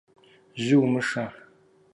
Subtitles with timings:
[0.63, 1.25] Жьы умышэ!